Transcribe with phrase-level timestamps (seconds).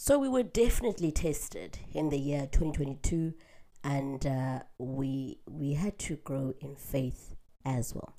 [0.00, 3.34] So we were definitely tested in the year 2022,
[3.82, 8.14] and uh, we we had to grow in faith as well.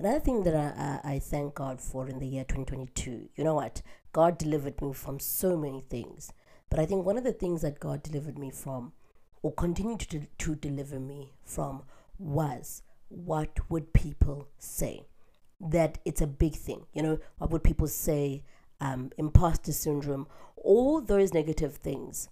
[0.00, 3.54] Another thing that I, I, I thank God for in the year 2022, you know
[3.54, 3.80] what?
[4.12, 6.32] God delivered me from so many things.
[6.68, 8.92] But I think one of the things that God delivered me from,
[9.40, 11.84] or continued to, to deliver me from,
[12.18, 15.06] was what would people say?
[15.60, 16.86] That it's a big thing.
[16.92, 18.42] You know, what would people say?
[18.80, 20.28] Um, imposter syndrome,
[20.64, 22.28] all those negative things.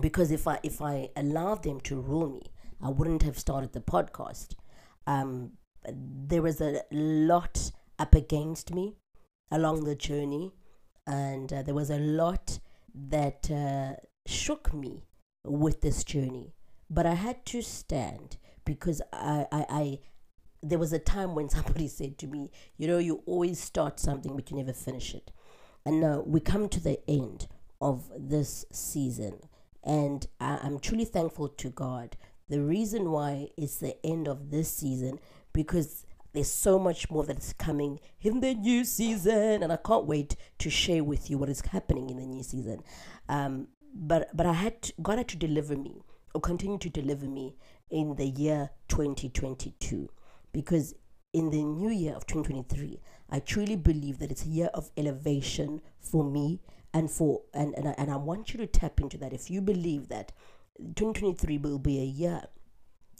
[0.00, 2.42] Because if I if I allowed them to rule me,
[2.80, 4.54] I wouldn't have started the podcast.
[5.06, 5.52] Um,
[5.92, 8.96] there was a lot up against me
[9.50, 10.52] along the journey,
[11.06, 12.58] and uh, there was a lot
[12.94, 13.94] that uh,
[14.26, 15.04] shook me
[15.44, 16.52] with this journey.
[16.90, 19.98] But I had to stand because I, I, I,
[20.62, 24.34] there was a time when somebody said to me, you know, you always start something
[24.34, 25.30] but you never finish it.
[25.84, 27.48] And now we come to the end
[27.80, 29.40] of this season,
[29.82, 32.16] and I'm truly thankful to God.
[32.48, 35.18] The reason why it's the end of this season
[35.52, 40.36] because there's so much more that's coming in the new season, and I can't wait
[40.58, 42.82] to share with you what is happening in the new season.
[43.28, 46.02] Um, but but I had to, God had to deliver me
[46.34, 47.56] or continue to deliver me
[47.90, 50.08] in the year 2022
[50.52, 50.94] because
[51.38, 53.00] in the new year of 2023
[53.30, 56.60] I truly believe that it's a year of elevation for me
[56.92, 59.60] and for and and I, and I want you to tap into that if you
[59.60, 60.32] believe that
[60.78, 62.42] 2023 will be a year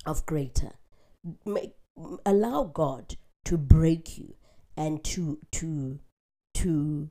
[0.04, 0.72] of greater
[1.44, 1.74] make
[2.24, 4.34] allow God to break you
[4.76, 6.00] and to to
[6.54, 7.10] to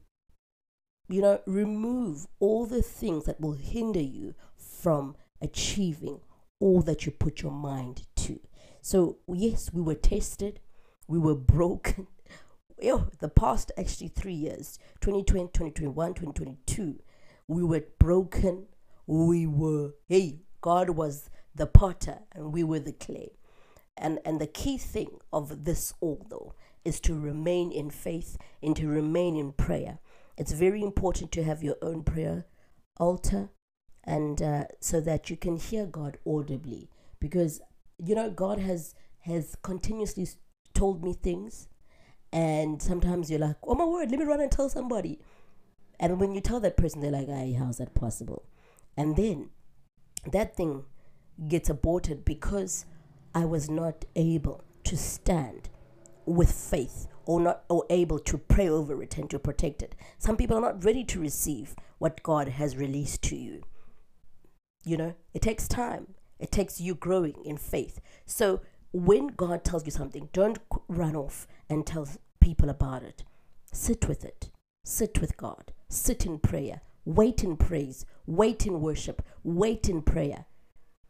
[1.07, 6.19] you know remove all the things that will hinder you from achieving
[6.59, 8.39] all that you put your mind to.
[8.81, 10.59] So yes, we were tested,
[11.07, 12.07] we were broken.
[12.81, 16.99] Yo, the past actually three years 2020 2021 2022
[17.47, 18.67] we were broken
[19.07, 23.31] we were hey god was the potter and we were the clay
[23.97, 26.53] and, and the key thing of this all, though,
[26.85, 29.99] is to remain in faith and to remain in prayer.
[30.37, 32.45] It's very important to have your own prayer
[32.99, 33.49] altar
[34.03, 36.89] and uh, so that you can hear God audibly
[37.19, 37.61] because
[37.97, 40.27] you know God has has continuously
[40.77, 41.67] told me things
[42.31, 45.19] and sometimes you're like oh my word let me run and tell somebody
[45.99, 48.43] and when you tell that person they're like hey how's that possible
[48.95, 49.49] and then
[50.31, 50.83] that thing
[51.47, 52.85] gets aborted because
[53.33, 55.69] I was not able to stand
[56.25, 59.95] with faith or not or able to pray over it and to protect it.
[60.17, 63.63] Some people are not ready to receive what God has released to you.
[64.83, 66.15] You know, it takes time.
[66.39, 67.99] It takes you growing in faith.
[68.25, 68.61] So
[69.05, 72.07] when God tells you something, don't run off and tell
[72.39, 73.23] people about it.
[73.71, 74.49] Sit with it.
[74.83, 75.71] Sit with God.
[75.89, 76.81] Sit in prayer.
[77.05, 78.05] Wait in praise.
[78.25, 79.21] Wait in worship.
[79.43, 80.45] Wait in prayer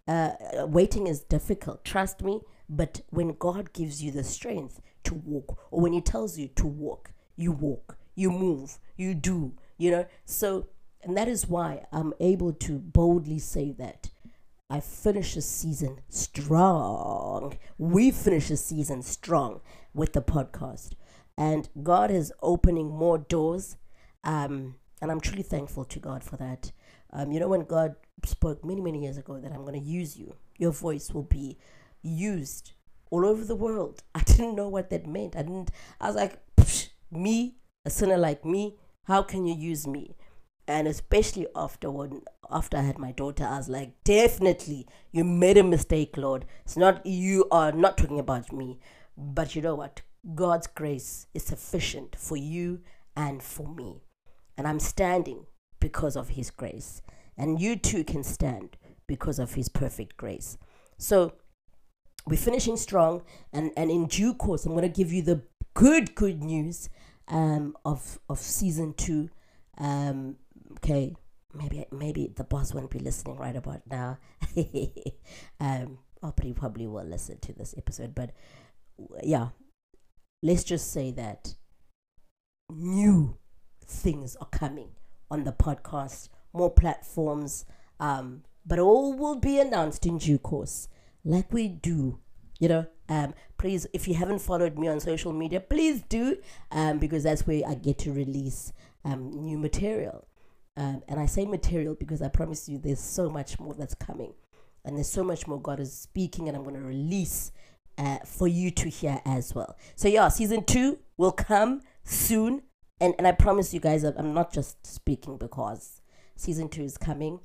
[0.07, 0.31] uh,
[0.67, 2.41] waiting is difficult, trust me.
[2.69, 6.65] But when God gives you the strength to walk, or when He tells you to
[6.65, 10.05] walk, you walk, you move, you do, you know.
[10.25, 10.67] So,
[11.03, 14.09] and that is why I'm able to boldly say that
[14.69, 17.57] I finish the season strong.
[17.77, 19.61] We finish the season strong
[19.93, 20.91] with the podcast.
[21.37, 23.77] And God is opening more doors.
[24.25, 26.71] Um, and I'm truly thankful to God for that.
[27.13, 27.95] Um, you know, when God
[28.25, 31.57] spoke many, many years ago that I'm going to use you, your voice will be
[32.01, 32.73] used
[33.09, 34.03] all over the world.
[34.15, 35.37] I didn't know what that meant.
[35.37, 36.41] I didn't, I was like,
[37.09, 40.17] me, a sinner like me, how can you use me?
[40.67, 45.57] And especially after when, after I had my daughter, I was like, definitely, you made
[45.57, 46.45] a mistake, Lord.
[46.65, 48.79] It's not, you are not talking about me.
[49.17, 50.01] But you know what?
[50.35, 52.81] God's grace is sufficient for you
[53.15, 54.01] and for me.
[54.57, 55.45] And I'm standing
[55.79, 57.01] because of His grace.
[57.37, 58.75] And you too can stand
[59.07, 60.57] because of His perfect grace.
[60.97, 61.33] So
[62.25, 63.23] we're finishing strong,
[63.53, 66.89] and, and in due course, I'm to give you the good, good news
[67.29, 69.29] um, of, of season two.
[69.77, 70.35] Um,
[70.73, 71.15] okay,
[71.53, 74.17] maybe maybe the boss won't be listening right about now.
[75.59, 78.13] um, but he probably will listen to this episode.
[78.15, 78.31] But
[79.23, 79.49] yeah,
[80.41, 81.55] let's just say that
[82.69, 83.37] new
[83.85, 84.89] things are coming
[85.29, 87.65] on the podcast, more platforms,
[87.99, 90.87] um, but all will be announced in due course,
[91.23, 92.19] like we do.
[92.59, 96.37] You know, um, please, if you haven't followed me on social media, please do,
[96.71, 98.73] um, because that's where I get to release
[99.05, 100.27] um, new material.
[100.77, 104.33] Um, and I say material because I promise you there's so much more that's coming.
[104.85, 107.51] And there's so much more God is speaking, and I'm going to release
[107.97, 109.75] uh, for you to hear as well.
[109.95, 112.61] So, yeah, season two will come soon
[112.99, 116.01] and and I promise you guys, I'm not just speaking because
[116.35, 117.39] Season two is coming,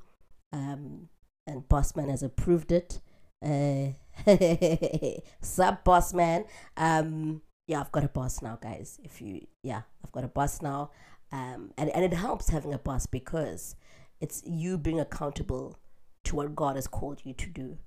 [0.52, 1.08] um,
[1.46, 3.00] and Bossman has approved it.
[3.43, 3.93] Uh,
[5.40, 6.46] sub Bossman.
[6.76, 9.00] Um, yeah, I've got a boss now, guys.
[9.02, 10.90] If you, yeah, I've got a boss now.
[11.32, 13.75] Um, and, and it helps having a boss because
[14.20, 15.79] it's you being accountable
[16.25, 17.79] to what God has called you to do.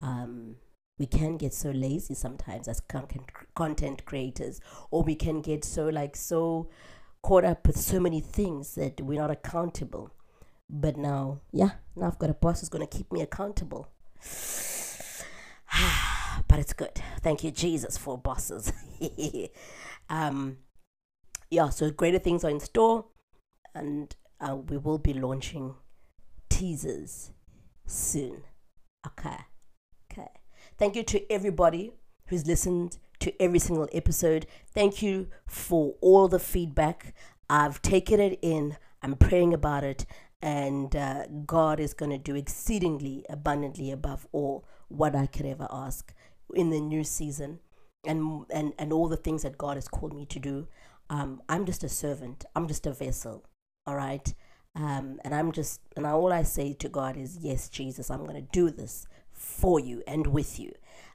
[0.00, 0.56] Um,
[0.98, 3.24] we can get so lazy sometimes as content
[3.54, 4.60] content creators,
[4.90, 6.70] or we can get so like so
[7.22, 10.12] caught up with so many things that we're not accountable.
[10.70, 13.88] But now, yeah, now I've got a boss who's going to keep me accountable.
[16.48, 17.00] but it's good.
[17.20, 18.72] Thank you, Jesus, for bosses.
[20.08, 20.58] um,
[21.54, 23.06] yeah, so greater things are in store,
[23.74, 25.74] and uh, we will be launching
[26.50, 27.30] teasers
[27.86, 28.42] soon.
[29.06, 29.36] Okay.
[30.10, 30.30] Okay.
[30.78, 31.92] Thank you to everybody
[32.26, 34.46] who's listened to every single episode.
[34.72, 37.14] Thank you for all the feedback.
[37.48, 40.06] I've taken it in, I'm praying about it,
[40.42, 45.68] and uh, God is going to do exceedingly abundantly above all what I could ever
[45.70, 46.12] ask
[46.54, 47.60] in the new season
[48.04, 50.68] and and and all the things that God has called me to do.
[51.10, 52.44] Um, I'm just a servant.
[52.54, 53.44] I'm just a vessel.
[53.86, 54.34] All right.
[54.76, 58.34] Um, and I'm just and all I say to God is, yes, Jesus, I'm going
[58.34, 60.72] to do this for you and with you.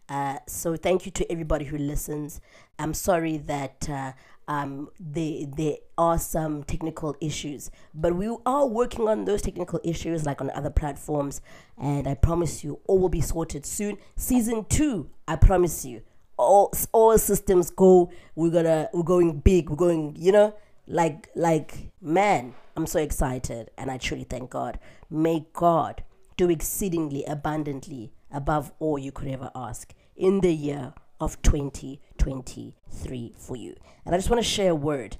[0.07, 2.41] Uh, so thank you to everybody who listens.
[2.79, 4.13] I'm sorry that uh,
[4.47, 10.25] um, there, there are some technical issues, but we are working on those technical issues
[10.25, 11.41] like on other platforms.
[11.77, 13.97] And I promise you, all will be sorted soon.
[14.15, 16.01] Season two, I promise you,
[16.39, 18.11] all all systems go.
[18.35, 19.69] We're gonna we're going big.
[19.69, 20.55] We're going, you know,
[20.87, 22.55] like like man.
[22.75, 24.79] I'm so excited, and I truly thank God.
[25.09, 26.03] May God
[26.37, 33.57] do exceedingly abundantly above all you could ever ask in the year of 2023 for
[33.57, 33.75] you.
[34.05, 35.17] And I just want to share a word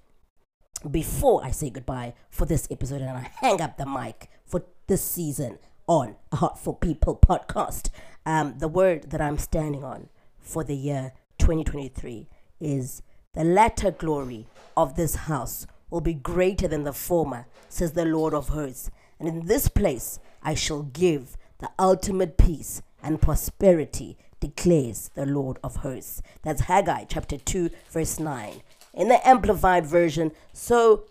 [0.89, 5.03] before I say goodbye for this episode and I hang up the mic for this
[5.03, 7.89] season on a Heart for People podcast.
[8.25, 10.07] Um, the word that I'm standing on
[10.49, 12.27] for the year 2023
[12.59, 13.03] is
[13.33, 18.33] the latter glory of this house will be greater than the former, says the Lord
[18.33, 18.89] of hosts.
[19.19, 25.59] And in this place I shall give the ultimate peace and prosperity declares the Lord
[25.63, 26.21] of hosts.
[26.41, 28.61] That's Haggai chapter 2, verse 9.
[28.95, 30.31] In the Amplified Version.
[30.53, 31.05] So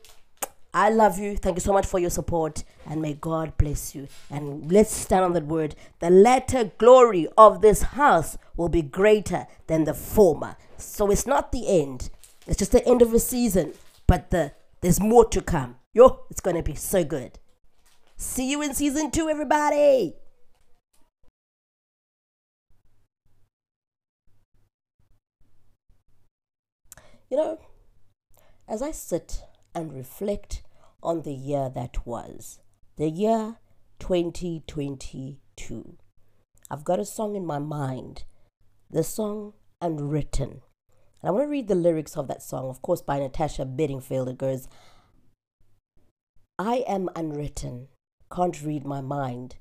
[0.74, 1.36] I love you.
[1.36, 2.62] Thank you so much for your support.
[2.86, 4.08] And may God bless you.
[4.30, 5.74] And let's stand on that word.
[6.00, 10.56] The latter glory of this house will be greater than the former.
[10.76, 12.10] So it's not the end.
[12.46, 13.74] It's just the end of a season.
[14.06, 15.76] But the there's more to come.
[15.92, 17.38] Yo, it's gonna be so good.
[18.16, 20.14] See you in season two, everybody.
[27.30, 27.58] You know,
[28.66, 29.42] as I sit
[29.74, 30.62] and reflect
[31.02, 32.58] on the year that was,
[32.96, 33.56] the year
[33.98, 35.96] 2022,
[36.70, 38.24] I've got a song in my mind,
[38.90, 40.62] the song Unwritten.
[41.20, 44.28] And I want to read the lyrics of that song, of course, by Natasha Bedingfield.
[44.28, 44.68] It goes,
[46.58, 47.88] I am unwritten,
[48.32, 49.56] can't read my mind.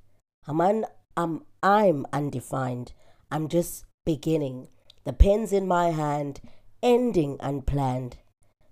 [0.48, 2.94] I'm, un- I'm, I'm undefined.
[3.32, 4.70] I'm just beginning.
[5.04, 6.42] The pen's in my hand,
[6.82, 8.18] ending unplanned,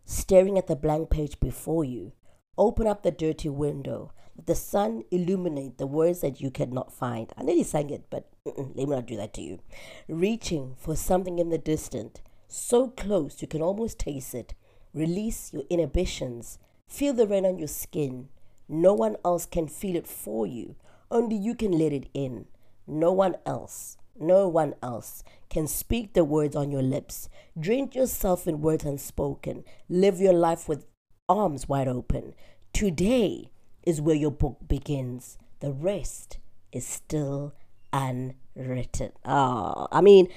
[0.05, 2.13] staring at the blank page before you.
[2.57, 4.11] Open up the dirty window.
[4.37, 7.31] Let the sun illuminate the words that you cannot find.
[7.37, 9.59] I nearly sang it, but let me not do that to you.
[10.07, 14.53] Reaching for something in the distant, so close you can almost taste it.
[14.93, 16.59] Release your inhibitions.
[16.87, 18.29] Feel the rain on your skin.
[18.69, 20.75] No one else can feel it for you.
[21.11, 22.45] Only you can let it in.
[22.87, 27.29] No one else no one else can speak the words on your lips.
[27.59, 29.63] Drink yourself in words unspoken.
[29.89, 30.85] Live your life with
[31.27, 32.33] arms wide open.
[32.73, 33.51] Today
[33.85, 35.37] is where your book begins.
[35.59, 36.39] The rest
[36.71, 37.53] is still
[37.93, 39.11] unwritten.
[39.23, 40.27] Ah, I mean,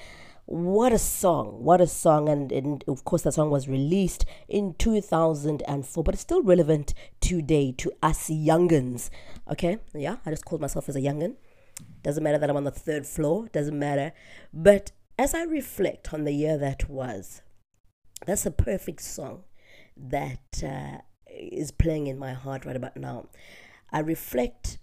[0.45, 1.63] what a song!
[1.63, 2.27] What a song!
[2.27, 7.71] And, and of course, that song was released in 2004, but it's still relevant today
[7.73, 9.11] to us youngins.
[9.51, 11.35] Okay, yeah, I just called myself as a youngin.
[12.01, 14.13] Doesn't matter that I'm on the third floor, doesn't matter.
[14.53, 17.41] But as I reflect on the year that was,
[18.25, 19.43] that's a perfect song
[19.97, 23.27] that uh, is playing in my heart right about now.
[23.91, 24.77] I reflect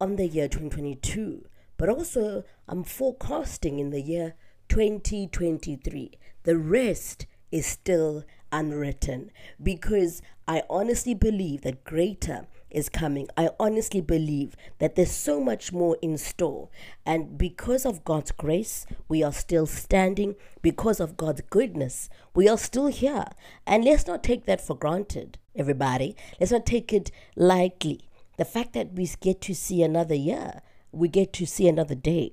[0.00, 1.46] on the year 2022,
[1.76, 4.34] but also I'm forecasting in the year
[4.68, 6.18] 2023.
[6.42, 9.30] The rest is still unwritten
[9.62, 13.28] because I honestly believe that greater is coming.
[13.36, 16.68] I honestly believe that there's so much more in store.
[17.06, 20.34] And because of God's grace, we are still standing.
[20.60, 23.26] Because of God's goodness, we are still here.
[23.66, 26.16] And let's not take that for granted, everybody.
[26.40, 31.08] Let's not take it lightly the fact that we get to see another year, we
[31.08, 32.32] get to see another day,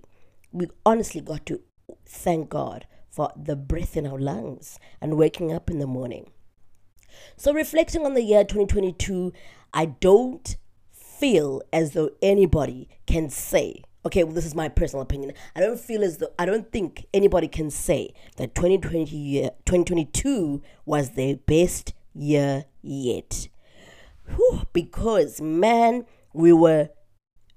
[0.52, 1.62] we honestly got to
[2.06, 6.32] thank God for the breath in our lungs and waking up in the morning.
[7.36, 9.34] So, reflecting on the year 2022,
[9.74, 10.56] I don't
[10.92, 15.34] feel as though anybody can say, okay, well, this is my personal opinion.
[15.56, 20.62] I don't feel as though, I don't think anybody can say that 2020 year, 2022
[20.86, 23.50] was their best year yet.
[24.36, 26.90] Whew, because, man, we were,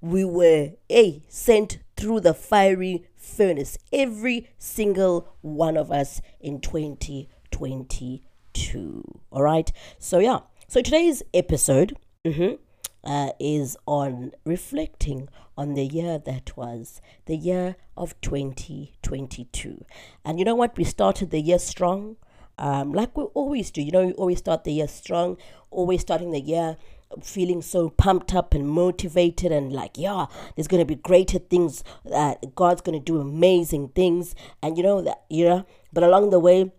[0.01, 9.03] we were, a sent through the fiery furnace, every single one of us in 2022.
[9.31, 9.71] All right.
[9.99, 10.39] So, yeah.
[10.67, 12.55] So, today's episode mm-hmm,
[13.03, 19.85] uh, is on reflecting on the year that was, the year of 2022.
[20.23, 20.77] And you know what?
[20.77, 22.15] We started the year strong.
[22.57, 25.37] Um, like we always do, you know, we always start the year strong,
[25.69, 26.77] always starting the year
[27.21, 30.25] feeling so pumped up and motivated and like yeah
[30.55, 34.83] there's going to be greater things uh, god's going to do amazing things and you
[34.83, 36.71] know that you know but along the way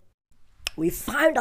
[0.76, 1.38] we find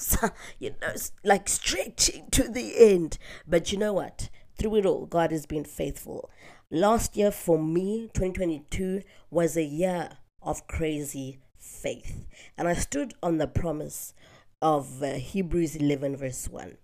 [0.00, 3.18] ourselves you know like stretching to the end.
[3.46, 4.30] But you know what?
[4.58, 6.30] Through it all god has been faithful.
[6.70, 12.26] Last year for me 2022 was a year of crazy faith.
[12.56, 14.14] And i stood on the promise
[14.62, 16.76] of uh, hebrews 11 verse 1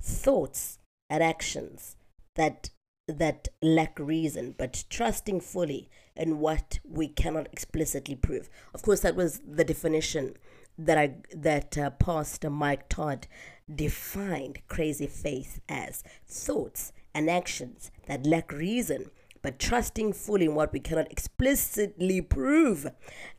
[0.00, 0.78] thoughts
[1.10, 1.96] at actions
[2.36, 2.70] that
[3.06, 8.48] that lack reason, but trusting fully in what we cannot explicitly prove.
[8.72, 10.36] Of course, that was the definition
[10.78, 13.26] that I that uh, Pastor Mike Todd
[13.72, 20.72] defined crazy faith as thoughts and actions that lack reason, but trusting fully in what
[20.72, 22.90] we cannot explicitly prove.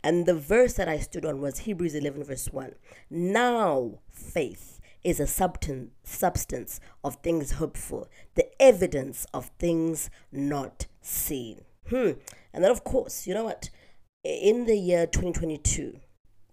[0.03, 2.73] And the verse that I stood on was Hebrews 11, verse 1.
[3.09, 10.87] Now faith is a substance, substance of things hoped for, the evidence of things not
[11.01, 11.61] seen.
[11.89, 12.13] Hmm.
[12.51, 13.69] And then, of course, you know what?
[14.23, 15.99] In the year 2022,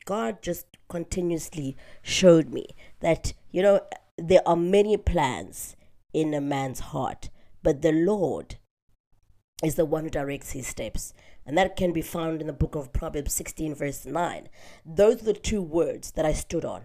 [0.04, 2.66] God just continuously showed me
[3.00, 3.80] that, you know,
[4.18, 5.74] there are many plans
[6.12, 7.30] in a man's heart,
[7.62, 8.56] but the Lord
[9.64, 11.14] is the one who directs his steps.
[11.46, 14.50] And that can be found in the book of Proverbs 16, verse 9.
[14.84, 16.82] Those are the two words that I stood on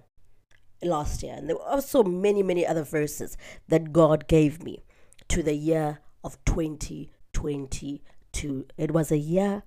[0.82, 1.34] last year.
[1.36, 3.36] And there were also many, many other verses
[3.68, 4.86] that God gave me
[5.28, 8.66] to the year of 2022.
[8.78, 9.64] It was a year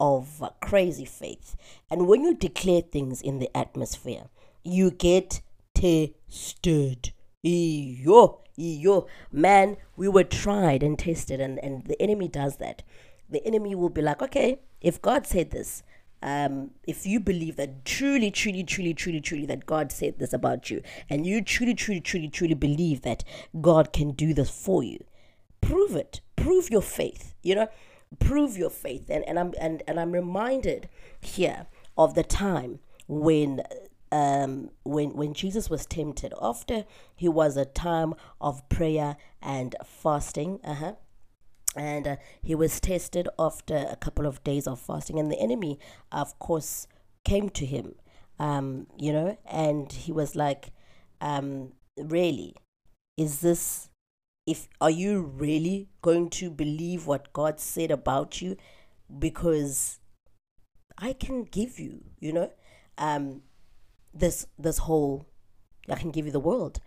[0.00, 1.56] of crazy faith.
[1.90, 4.24] And when you declare things in the atmosphere,
[4.64, 5.42] you get
[5.74, 7.12] tested.
[7.42, 12.82] Yo, yo, man, we were tried and tested, and, and the enemy does that.
[13.28, 15.82] The enemy will be like, okay, if God said this,
[16.22, 20.70] um, if you believe that truly, truly, truly, truly, truly that God said this about
[20.70, 23.24] you, and you truly, truly, truly, truly believe that
[23.60, 25.04] God can do this for you,
[25.60, 26.20] prove it.
[26.36, 27.34] Prove your faith.
[27.42, 27.68] You know,
[28.18, 29.08] prove your faith.
[29.10, 30.88] And and I'm and, and I'm reminded
[31.20, 33.62] here of the time when
[34.12, 40.60] um, when when Jesus was tempted after he was a time of prayer and fasting.
[40.64, 40.92] Uh huh
[41.76, 45.78] and uh, he was tested after a couple of days of fasting and the enemy
[46.10, 46.86] of course
[47.24, 47.94] came to him
[48.38, 50.72] um, you know and he was like
[51.20, 52.54] um, really
[53.16, 53.89] is this
[54.50, 58.56] if are you really going to believe what god said about you
[59.18, 60.00] because
[60.98, 62.50] i can give you you know
[62.98, 63.42] um,
[64.12, 65.26] this this whole
[65.88, 66.80] i can give you the world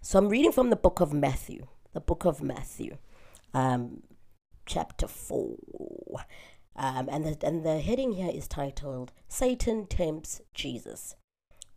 [0.00, 2.96] so i'm reading from the book of matthew the book of matthew
[3.54, 4.02] um,
[4.66, 5.56] chapter 4.
[6.74, 11.16] Um, and, the, and the heading here is titled Satan Tempts Jesus.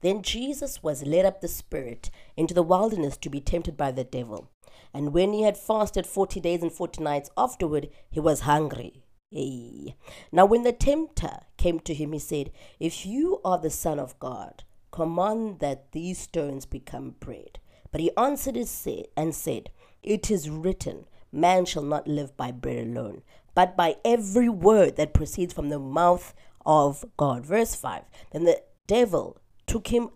[0.01, 4.03] Then Jesus was led up the Spirit into the wilderness to be tempted by the
[4.03, 4.49] devil.
[4.93, 9.03] And when he had fasted forty days and forty nights afterward, he was hungry.
[9.31, 9.95] Hey.
[10.31, 14.17] Now, when the tempter came to him, he said, If you are the Son of
[14.19, 17.59] God, command that these stones become bread.
[17.91, 19.69] But he answered and said,
[20.03, 25.13] It is written, Man shall not live by bread alone, but by every word that
[25.13, 26.33] proceeds from the mouth
[26.65, 27.45] of God.
[27.45, 30.09] Verse 5 Then the devil took him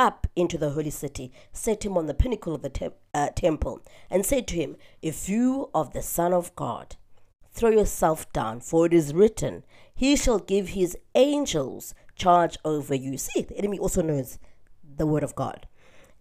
[0.00, 3.82] up into the holy city, set him on the pinnacle of the te- uh, temple,
[4.08, 6.96] and said to him, If you are the Son of God,
[7.52, 9.62] throw yourself down, for it is written,
[9.94, 13.18] He shall give his angels charge over you.
[13.18, 14.38] See, the enemy also knows
[14.96, 15.68] the word of God.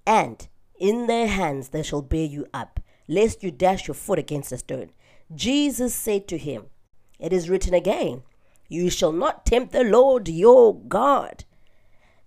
[0.06, 0.46] And
[0.78, 4.58] in their hands they shall bear you up, lest you dash your foot against a
[4.58, 4.90] stone.
[5.34, 6.66] Jesus said to him,
[7.18, 8.24] It is written again,
[8.68, 11.46] You shall not tempt the Lord your God.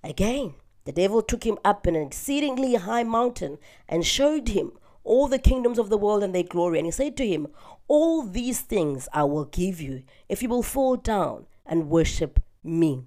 [0.03, 0.55] Again,
[0.85, 3.59] the devil took him up in an exceedingly high mountain
[3.89, 4.73] and showed him
[5.05, 6.79] all the kingdoms of the world and their glory.
[6.79, 7.49] And he said to him,
[7.89, 13.05] All these things I will give you if you will fall down and worship me.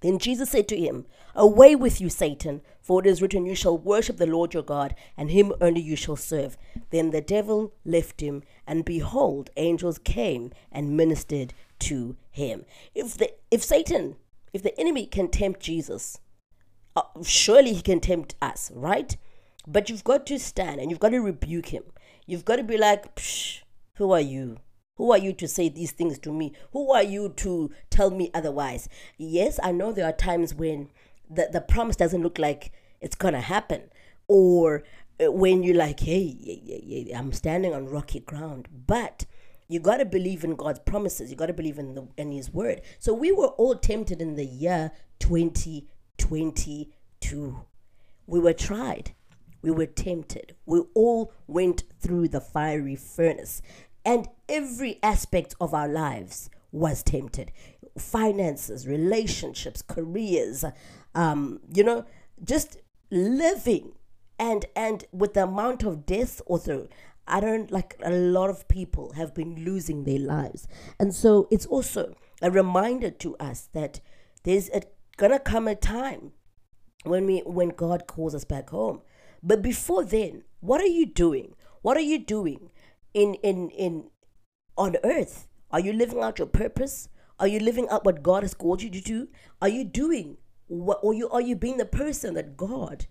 [0.00, 3.76] Then Jesus said to him, Away with you, Satan, for it is written, You shall
[3.76, 6.56] worship the Lord your God, and him only you shall serve.
[6.90, 12.64] Then the devil left him, and behold, angels came and ministered to him.
[12.94, 14.16] If the if Satan,
[14.52, 16.20] if the enemy can tempt Jesus,
[17.22, 19.16] surely he can tempt us, right?
[19.66, 21.84] But you've got to stand and you've got to rebuke him.
[22.26, 23.20] You've got to be like,
[23.94, 24.58] who are you?
[24.96, 26.52] Who are you to say these things to me?
[26.72, 28.88] Who are you to tell me otherwise?
[29.16, 30.90] Yes, I know there are times when
[31.30, 33.82] the, the promise doesn't look like it's going to happen.
[34.26, 34.82] Or
[35.24, 38.68] uh, when you're like, hey, I'm standing on rocky ground.
[38.86, 39.24] But
[39.68, 41.30] you got to believe in God's promises.
[41.30, 42.80] You got to believe in, the, in His word.
[42.98, 44.90] So we were all tempted in the year
[46.18, 47.64] 2022.
[48.26, 49.12] We were tried.
[49.62, 50.54] We were tempted.
[50.66, 53.62] We all went through the fiery furnace
[54.04, 57.52] and every aspect of our lives was tempted
[57.98, 60.64] finances relationships careers
[61.14, 62.04] um, you know
[62.42, 62.78] just
[63.10, 63.92] living
[64.38, 66.88] and and with the amount of death also
[67.26, 71.66] i don't like a lot of people have been losing their lives and so it's
[71.66, 74.00] also a reminder to us that
[74.44, 74.82] there's a,
[75.18, 76.32] gonna come a time
[77.04, 79.02] when we when god calls us back home
[79.42, 82.70] but before then what are you doing what are you doing
[83.14, 84.10] in in in
[84.78, 85.48] on earth?
[85.70, 87.08] Are you living out your purpose?
[87.38, 89.28] Are you living out what God has called you to do?
[89.60, 93.06] Are you doing what or you are you being the person that God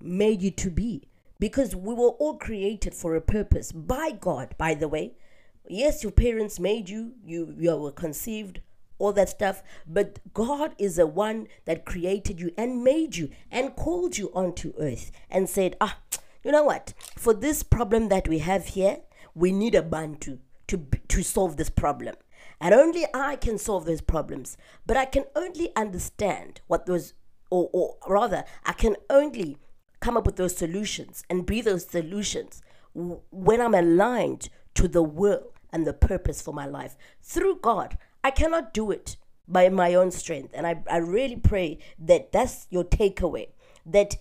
[0.00, 1.08] made you to be?
[1.38, 5.14] Because we were all created for a purpose by God, by the way.
[5.68, 8.60] Yes, your parents made you, you you were conceived,
[9.00, 13.74] all that stuff, but God is the one that created you and made you and
[13.74, 15.98] called you onto earth and said, "Ah,
[16.44, 16.94] you know what?
[17.16, 18.98] For this problem that we have here,
[19.34, 20.38] we need a bantu
[20.68, 22.14] to to solve this problem
[22.60, 27.14] and only i can solve those problems but i can only understand what those
[27.50, 29.56] or, or rather i can only
[30.00, 32.62] come up with those solutions and be those solutions
[32.94, 38.30] when i'm aligned to the will and the purpose for my life through god i
[38.30, 39.16] cannot do it
[39.48, 43.48] by my own strength and i, I really pray that that's your takeaway
[43.86, 44.16] that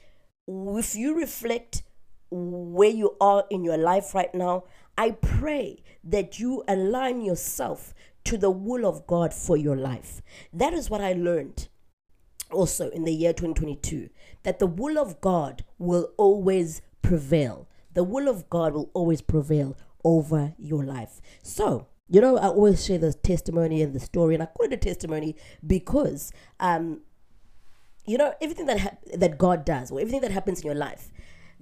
[0.48, 1.84] if you reflect
[2.32, 4.64] where you are in your life right now
[5.00, 7.94] I pray that you align yourself
[8.26, 10.22] to the will of God for your life.
[10.52, 11.70] That is what I learned
[12.52, 14.10] also in the year 2022
[14.44, 17.70] that the will of God will always prevail.
[17.94, 21.22] The will of God will always prevail over your life.
[21.44, 24.74] So, you know, I always share the testimony and the story, and I call it
[24.74, 27.02] a testimony because, um,
[28.06, 31.12] you know, everything that ha- that God does or everything that happens in your life,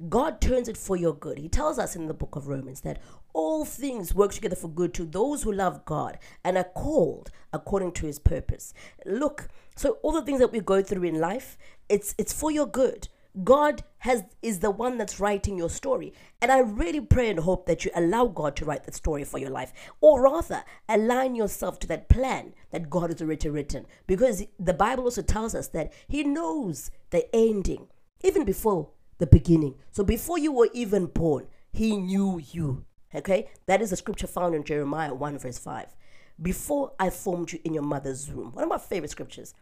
[0.09, 1.37] God turns it for your good.
[1.37, 3.01] He tells us in the book of Romans that
[3.33, 7.91] all things work together for good to those who love God and are called according
[7.93, 8.73] to his purpose.
[9.05, 11.57] Look, so all the things that we go through in life,
[11.89, 13.09] it's it's for your good.
[13.43, 16.13] God has is the one that's writing your story.
[16.41, 19.37] And I really pray and hope that you allow God to write that story for
[19.37, 19.73] your life.
[20.01, 23.85] Or rather, align yourself to that plan that God has already written.
[24.07, 27.87] Because the Bible also tells us that He knows the ending,
[28.23, 29.75] even before the beginning.
[29.91, 32.85] So before you were even born, he knew you.
[33.13, 33.49] Okay?
[33.65, 35.95] That is a scripture found in Jeremiah 1, verse 5.
[36.41, 38.51] Before I formed you in your mother's womb.
[38.53, 39.53] One of my favorite scriptures.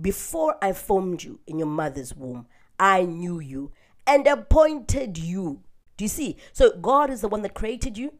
[0.00, 2.46] Before I formed you in your mother's womb,
[2.80, 3.72] I knew you
[4.06, 5.62] and appointed you.
[5.98, 6.36] Do you see?
[6.54, 8.14] So God is the one that created you.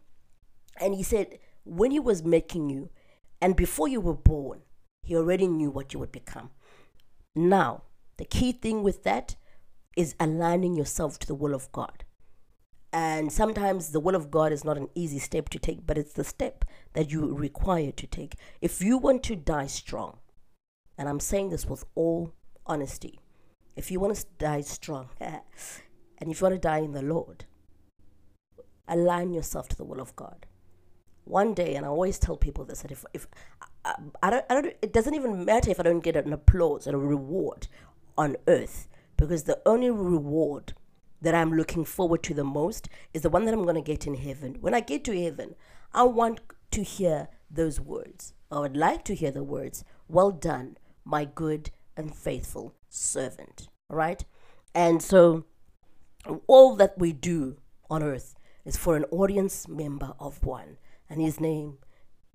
[0.78, 2.90] And He said, when He was making you,
[3.40, 4.60] and before you were born,
[5.02, 6.50] He already knew what you would become.
[7.34, 7.84] Now,
[8.18, 9.34] the key thing with that
[9.96, 12.04] is aligning yourself to the will of God.
[12.92, 16.12] And sometimes the will of God is not an easy step to take, but it's
[16.12, 18.34] the step that you require to take.
[18.60, 20.18] If you want to die strong,
[20.98, 22.34] and I'm saying this with all
[22.66, 23.20] honesty,
[23.76, 25.42] if you want to die strong, and
[26.20, 27.44] if you want to die in the Lord,
[28.88, 30.46] align yourself to the will of God.
[31.24, 33.26] One day, and I always tell people this, that if, if
[33.84, 36.86] I, I, don't, I don't, it doesn't even matter if I don't get an applause
[36.86, 37.68] and a reward
[38.18, 40.74] on earth because the only reward
[41.22, 44.06] that I'm looking forward to the most is the one that I'm going to get
[44.06, 44.56] in heaven.
[44.60, 45.54] When I get to heaven,
[45.92, 46.40] I want
[46.72, 48.32] to hear those words.
[48.50, 53.68] I would like to hear the words, Well done, my good and faithful servant.
[53.88, 54.24] Right?
[54.74, 55.44] And so,
[56.46, 57.58] all that we do
[57.88, 58.34] on earth
[58.64, 61.78] is for an audience member of one, and his name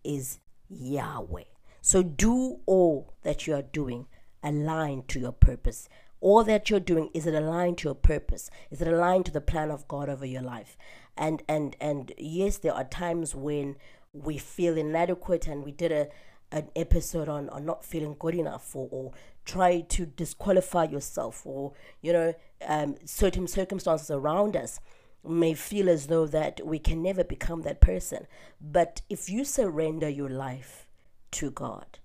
[0.04, 1.44] is Yahweh.
[1.82, 4.08] So, do all that you are doing
[4.44, 5.90] aligned to your purpose.
[6.22, 9.42] all that you're doing is it aligned to your purpose is it aligned to the
[9.42, 10.78] plan of god over your life
[11.18, 13.76] and and and yes there are times when
[14.14, 16.08] we feel inadequate and we did a
[16.52, 19.12] an episode on, on not feeling good enough for or
[19.46, 22.34] try to disqualify yourself or you know
[22.68, 24.80] um, certain circumstances around us
[25.28, 28.28] may feel as though that we can never become that person.
[28.62, 30.88] But if you surrender your life
[31.32, 32.00] to god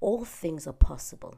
[0.00, 1.36] all things are possible.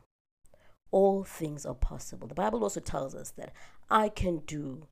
[0.90, 2.27] All things are possible.
[2.27, 3.53] The bible also tells us that
[3.90, 4.87] i can do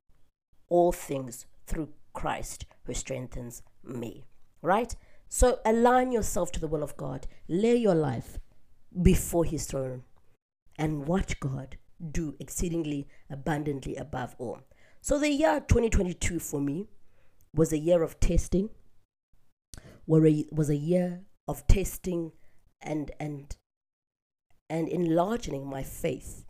[0.69, 4.25] all things through christ who strengthens me
[4.63, 4.95] right?
[5.29, 7.27] So align yourself to the will of God.
[7.47, 8.39] Lay your life
[8.99, 10.03] before His throne
[10.77, 11.77] and watch God
[12.11, 14.61] do exceedingly abundantly above all.
[15.01, 16.87] So the year 2022 for me
[17.53, 18.69] was a year of testing,
[20.07, 22.31] was a year of testing
[22.81, 23.55] and and
[24.69, 26.45] and enlarging my faith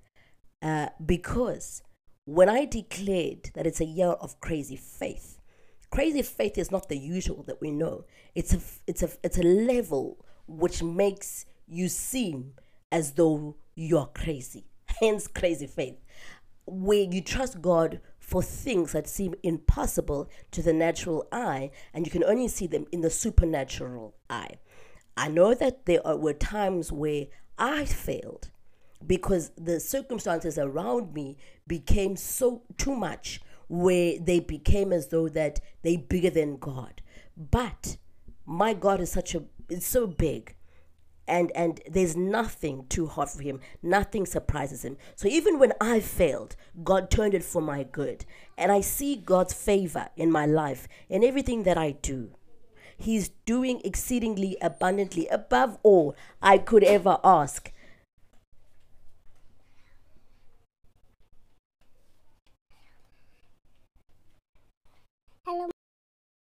[0.61, 1.81] uh, because
[2.25, 5.39] when I declared that it's a year of crazy faith,
[5.93, 8.05] Crazy faith is not the usual that we know.
[8.33, 12.53] It's a it's a it's a level which makes you seem
[12.91, 14.65] as though you're crazy.
[14.85, 15.99] Hence crazy faith.
[16.65, 22.11] Where you trust God for things that seem impossible to the natural eye and you
[22.11, 24.55] can only see them in the supernatural eye.
[25.17, 28.49] I know that there were times where I failed
[29.05, 35.59] because the circumstances around me became so too much where they became as though that
[35.81, 37.01] they bigger than God.
[37.35, 37.97] But
[38.45, 40.55] my God is such a it's so big
[41.27, 43.59] and and there's nothing too hard for him.
[43.81, 44.97] Nothing surprises him.
[45.15, 48.25] So even when i failed god turned it for my good.
[48.57, 52.31] And i see god's favor in my life in everything that i do.
[52.97, 57.71] He's doing exceedingly abundantly above all i could ever ask